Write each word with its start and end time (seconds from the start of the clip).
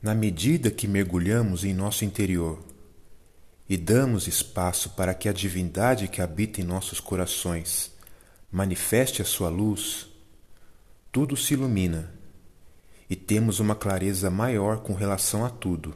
Na 0.00 0.14
medida 0.14 0.70
que 0.70 0.86
mergulhamos 0.86 1.64
em 1.64 1.74
nosso 1.74 2.04
interior 2.04 2.62
e 3.68 3.76
damos 3.76 4.28
espaço 4.28 4.90
para 4.90 5.12
que 5.12 5.28
a 5.28 5.32
divindade 5.32 6.06
que 6.06 6.22
habita 6.22 6.60
em 6.60 6.64
nossos 6.64 7.00
corações 7.00 7.90
manifeste 8.50 9.20
a 9.20 9.24
sua 9.24 9.48
luz, 9.48 10.06
tudo 11.10 11.36
se 11.36 11.54
ilumina 11.54 12.14
e 13.10 13.16
temos 13.16 13.58
uma 13.58 13.74
clareza 13.74 14.30
maior 14.30 14.82
com 14.82 14.94
relação 14.94 15.44
a 15.44 15.50
tudo. 15.50 15.94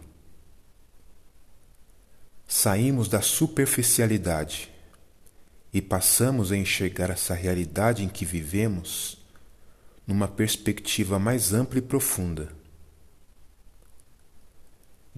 Saímos 2.46 3.07
da 3.07 3.23
superficialidade 3.23 4.69
e 5.73 5.80
passamos 5.80 6.50
a 6.50 6.57
enxergar 6.57 7.09
essa 7.09 7.34
realidade 7.34 8.03
em 8.03 8.09
que 8.09 8.25
vivemos 8.25 9.16
numa 10.05 10.27
perspectiva 10.27 11.21
mais 11.21 11.55
ampla 11.55 11.79
e 11.79 11.82
profunda. 11.82 12.61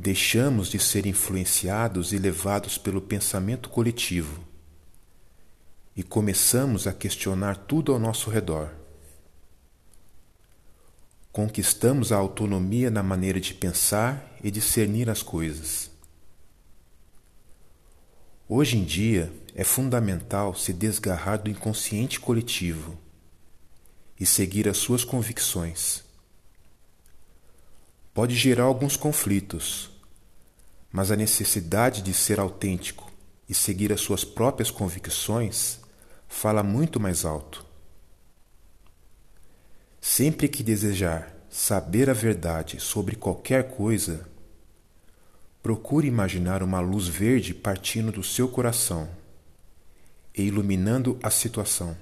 Deixamos 0.04 0.68
de 0.68 0.78
ser 0.78 1.06
influenciados 1.06 2.12
e 2.12 2.18
levados 2.18 2.76
pelo 2.76 3.00
pensamento 3.00 3.70
coletivo 3.70 4.44
e 5.96 6.02
começamos 6.02 6.86
a 6.86 6.92
questionar 6.92 7.56
tudo 7.56 7.90
ao 7.90 7.98
nosso 7.98 8.28
redor. 8.28 8.70
Conquistamos 11.32 12.12
a 12.12 12.18
autonomia 12.18 12.90
na 12.90 13.02
maneira 13.02 13.40
de 13.40 13.54
pensar 13.54 14.36
e 14.42 14.50
discernir 14.50 15.08
as 15.08 15.22
coisas. 15.22 15.90
Hoje 18.46 18.76
em 18.76 18.84
dia 18.84 19.32
é 19.54 19.64
fundamental 19.64 20.54
se 20.54 20.74
desgarrar 20.74 21.42
do 21.42 21.48
inconsciente 21.48 22.20
coletivo 22.20 22.98
e 24.20 24.26
seguir 24.26 24.68
as 24.68 24.76
suas 24.76 25.02
convicções 25.02 26.04
pode 28.14 28.36
gerar 28.36 28.62
alguns 28.62 28.96
conflitos, 28.96 29.90
mas 30.94 31.10
a 31.10 31.16
necessidade 31.16 32.02
de 32.02 32.14
ser 32.14 32.38
autêntico 32.38 33.10
e 33.48 33.52
seguir 33.52 33.92
as 33.92 34.00
suas 34.00 34.24
próprias 34.24 34.70
convicções 34.70 35.80
fala 36.28 36.62
muito 36.62 37.00
mais 37.00 37.24
alto. 37.24 37.66
Sempre 40.00 40.46
que 40.46 40.62
desejar 40.62 41.34
saber 41.50 42.08
a 42.08 42.12
verdade 42.12 42.78
sobre 42.78 43.16
qualquer 43.16 43.74
coisa, 43.74 44.24
procure 45.60 46.06
imaginar 46.06 46.62
uma 46.62 46.78
luz 46.78 47.08
verde 47.08 47.52
partindo 47.52 48.12
do 48.12 48.22
seu 48.22 48.46
coração 48.46 49.10
e 50.32 50.44
iluminando 50.44 51.18
a 51.24 51.28
situação. 51.28 51.96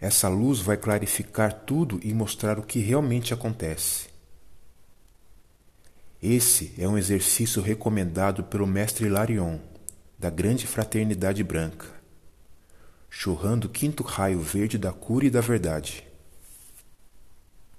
Essa 0.00 0.28
luz 0.28 0.60
vai 0.60 0.76
clarificar 0.76 1.52
tudo 1.52 1.98
e 2.04 2.14
mostrar 2.14 2.60
o 2.60 2.62
que 2.62 2.78
realmente 2.78 3.34
acontece. 3.34 4.15
Esse 6.22 6.72
é 6.78 6.88
um 6.88 6.96
exercício 6.96 7.60
recomendado 7.60 8.42
pelo 8.42 8.66
mestre 8.66 9.06
Larion, 9.08 9.58
da 10.18 10.30
Grande 10.30 10.66
Fraternidade 10.66 11.44
Branca, 11.44 11.88
chorrando 13.10 13.66
o 13.66 13.68
quinto 13.68 14.02
raio 14.02 14.40
verde 14.40 14.78
da 14.78 14.92
cura 14.92 15.26
e 15.26 15.30
da 15.30 15.42
verdade. 15.42 16.06